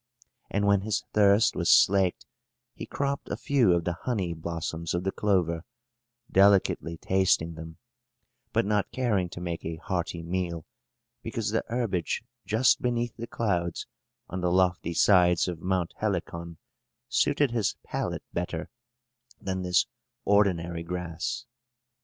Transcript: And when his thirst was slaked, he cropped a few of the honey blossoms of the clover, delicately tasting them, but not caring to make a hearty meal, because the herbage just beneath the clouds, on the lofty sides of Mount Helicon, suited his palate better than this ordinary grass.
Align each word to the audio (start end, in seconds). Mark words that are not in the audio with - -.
And 0.49 0.65
when 0.65 0.81
his 0.81 1.03
thirst 1.13 1.55
was 1.55 1.69
slaked, 1.69 2.25
he 2.73 2.87
cropped 2.87 3.29
a 3.29 3.37
few 3.37 3.71
of 3.73 3.83
the 3.83 3.93
honey 4.01 4.33
blossoms 4.33 4.95
of 4.95 5.03
the 5.03 5.11
clover, 5.11 5.63
delicately 6.31 6.97
tasting 6.97 7.53
them, 7.53 7.77
but 8.51 8.65
not 8.65 8.91
caring 8.91 9.29
to 9.29 9.39
make 9.39 9.63
a 9.63 9.75
hearty 9.75 10.23
meal, 10.23 10.65
because 11.21 11.51
the 11.51 11.63
herbage 11.67 12.23
just 12.47 12.81
beneath 12.81 13.15
the 13.15 13.27
clouds, 13.27 13.85
on 14.27 14.41
the 14.41 14.51
lofty 14.51 14.95
sides 14.95 15.47
of 15.47 15.59
Mount 15.59 15.93
Helicon, 15.97 16.57
suited 17.07 17.51
his 17.51 17.75
palate 17.83 18.23
better 18.33 18.71
than 19.39 19.61
this 19.61 19.85
ordinary 20.25 20.81
grass. 20.81 21.45